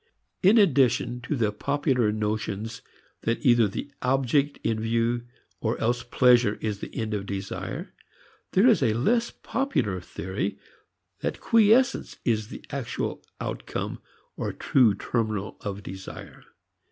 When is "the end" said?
6.79-7.13